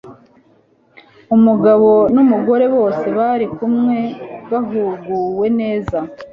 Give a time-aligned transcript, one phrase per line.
[1.35, 3.99] Umugabo numugore bose bari kumwe
[4.51, 5.97] bahuguwe neza